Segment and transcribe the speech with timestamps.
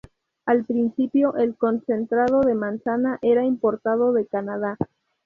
[0.47, 4.75] Al principio, el concentrado de manzana era importado de Canadá.